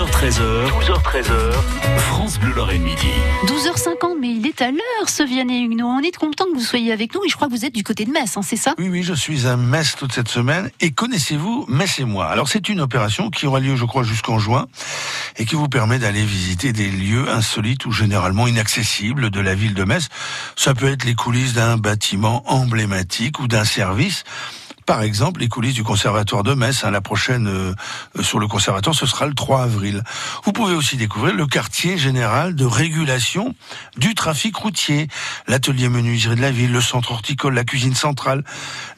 [0.00, 0.40] 12h13h,
[0.80, 1.52] 12h13h,
[1.98, 3.12] France Bleu Lorraine Midi.
[3.44, 5.88] 12h50, mais il est à l'heure, ce Vianney Huguenot.
[5.88, 7.82] On est content que vous soyez avec nous et je crois que vous êtes du
[7.82, 8.74] côté de Metz, hein, c'est ça?
[8.78, 10.70] Oui, oui, je suis à Metz toute cette semaine.
[10.80, 12.28] Et connaissez-vous Metz et moi?
[12.28, 14.68] Alors, c'est une opération qui aura lieu, je crois, jusqu'en juin
[15.36, 19.74] et qui vous permet d'aller visiter des lieux insolites ou généralement inaccessibles de la ville
[19.74, 20.08] de Metz.
[20.56, 24.24] Ça peut être les coulisses d'un bâtiment emblématique ou d'un service
[24.90, 26.82] par exemple les coulisses du conservatoire de Metz.
[26.82, 27.72] Hein, la prochaine euh,
[28.22, 30.02] sur le conservatoire, ce sera le 3 avril.
[30.42, 33.54] Vous pouvez aussi découvrir le quartier général de régulation
[33.98, 35.06] du trafic routier,
[35.46, 38.42] l'atelier menuiserie de la ville, le centre horticole, la cuisine centrale.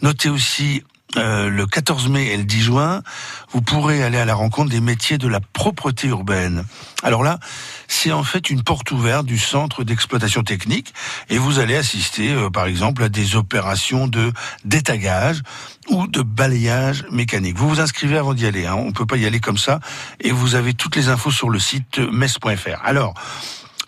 [0.01, 0.83] Notez aussi
[1.17, 3.03] euh, le 14 mai et le 10 juin,
[3.51, 6.65] vous pourrez aller à la rencontre des métiers de la propreté urbaine.
[7.03, 7.39] Alors là,
[7.87, 10.95] c'est en fait une porte ouverte du centre d'exploitation technique
[11.29, 14.33] et vous allez assister, euh, par exemple, à des opérations de
[14.65, 15.43] détagage
[15.91, 17.59] ou de balayage mécanique.
[17.59, 19.81] Vous vous inscrivez avant d'y aller, hein, on peut pas y aller comme ça
[20.21, 22.81] et vous avez toutes les infos sur le site mes.fr.
[22.85, 23.15] Alors,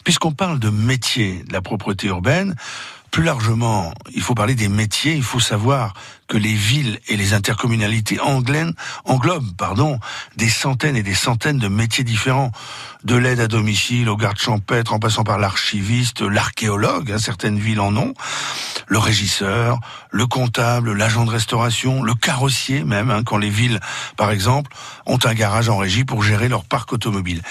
[0.04, 2.54] puisqu'on parle de métier de la propreté urbaine,
[3.14, 5.14] plus largement, il faut parler des métiers.
[5.14, 5.94] Il faut savoir
[6.26, 8.72] que les villes et les intercommunalités anglaises
[9.04, 10.00] englobent, pardon,
[10.36, 12.50] des centaines et des centaines de métiers différents,
[13.04, 17.12] de l'aide à domicile au garde champêtre, en passant par l'archiviste, l'archéologue.
[17.12, 18.14] Hein, certaines villes en ont,
[18.88, 19.78] le régisseur,
[20.10, 23.78] le comptable, l'agent de restauration, le carrossier même, hein, quand les villes,
[24.16, 24.72] par exemple,
[25.06, 27.42] ont un garage en régie pour gérer leur parc automobile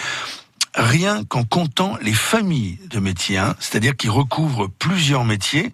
[0.76, 5.72] rien qu'en comptant les familles de métiers, hein, c'est-à-dire qui recouvrent plusieurs métiers,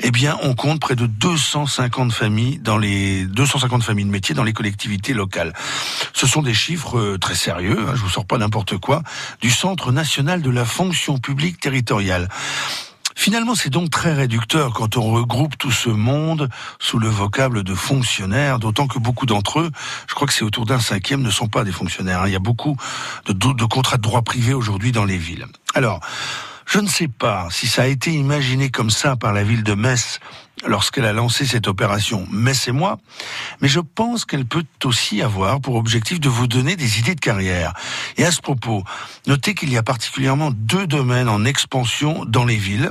[0.00, 4.44] eh bien, on compte près de 250 familles dans les 250 familles de métiers dans
[4.44, 5.52] les collectivités locales.
[6.14, 9.02] Ce sont des chiffres euh, très sérieux, hein, je vous sors pas n'importe quoi,
[9.40, 12.28] du Centre national de la fonction publique territoriale.
[13.20, 17.74] Finalement, c'est donc très réducteur quand on regroupe tout ce monde sous le vocable de
[17.74, 19.72] fonctionnaires, d'autant que beaucoup d'entre eux,
[20.06, 22.22] je crois que c'est autour d'un cinquième, ne sont pas des fonctionnaires.
[22.22, 22.28] Hein.
[22.28, 22.76] Il y a beaucoup
[23.26, 25.46] de, de contrats de droit privé aujourd'hui dans les villes.
[25.74, 25.98] Alors,
[26.64, 29.74] je ne sais pas si ça a été imaginé comme ça par la ville de
[29.74, 30.20] Metz
[30.66, 32.98] lorsqu'elle a lancé cette opération Metz et moi,
[33.60, 37.20] mais je pense qu'elle peut aussi avoir pour objectif de vous donner des idées de
[37.20, 37.72] carrière.
[38.16, 38.84] Et à ce propos,
[39.26, 42.90] notez qu'il y a particulièrement deux domaines en expansion dans les villes.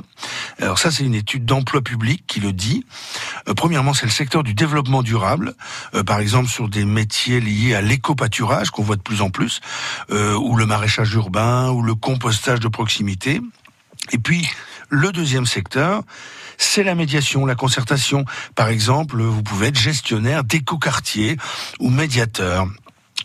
[0.59, 2.85] Alors ça, c'est une étude d'emploi public qui le dit.
[3.47, 5.53] Euh, premièrement, c'est le secteur du développement durable,
[5.93, 9.61] euh, par exemple sur des métiers liés à l'éco-pâturage qu'on voit de plus en plus,
[10.11, 13.41] euh, ou le maraîchage urbain, ou le compostage de proximité.
[14.11, 14.47] Et puis,
[14.89, 16.03] le deuxième secteur,
[16.57, 18.25] c'est la médiation, la concertation.
[18.55, 21.37] Par exemple, vous pouvez être gestionnaire d'éco-quartier
[21.79, 22.67] ou médiateur.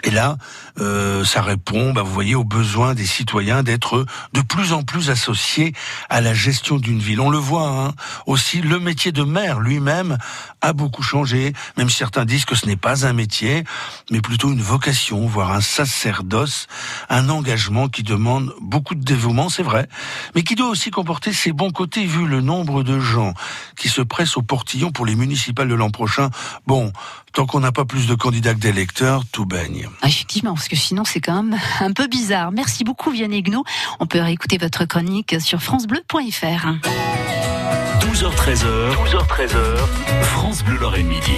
[0.04, 0.36] Et là,
[0.80, 5.10] euh, ça répond, bah, vous voyez, aux besoins des citoyens d'être de plus en plus
[5.10, 5.74] associés
[6.10, 7.20] à la gestion d'une ville.
[7.20, 7.94] On le voit hein,
[8.26, 10.18] aussi, le métier de maire lui-même
[10.60, 11.52] a beaucoup changé.
[11.76, 13.64] Même certains disent que ce n'est pas un métier,
[14.10, 16.66] mais plutôt une vocation, voire un sacerdoce,
[17.08, 19.88] un engagement qui demande beaucoup de dévouement, c'est vrai,
[20.34, 23.34] mais qui doit aussi comporter ses bons côtés vu le nombre de gens
[23.76, 26.30] qui se pressent au portillon pour les municipales de l'an prochain.
[26.66, 26.92] Bon,
[27.32, 29.88] tant qu'on n'a pas plus de candidats que d'électeurs, tout baigne.
[30.00, 32.52] Ah, effectivement, parce que sinon c'est quand même un peu bizarre.
[32.52, 33.64] Merci beaucoup Vianney Gno.
[34.00, 36.66] On peut réécouter votre chronique sur francebleu.fr.
[38.00, 41.32] 12h13h, 12h13h, France Bleu Lorraine Midi.